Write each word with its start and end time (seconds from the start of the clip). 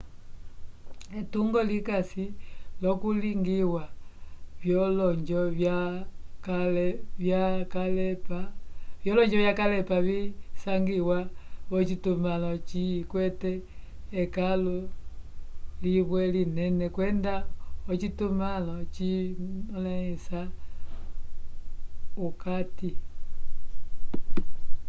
etungo 1.19 1.59
likasi 1.69 2.25
l'okulingiwa 2.81 3.83
vyolonjo 4.63 5.41
vyakalepa 9.31 9.97
visangiwa 10.07 11.17
v'ocitumãlo 11.69 12.49
likwete 12.69 13.51
ekãlu 14.21 14.75
limwe 15.83 16.21
linene 16.35 16.85
kwenda 16.95 17.35
ocitumãlo 17.91 18.75
cimõlisa 18.95 20.41
okati 22.25 22.89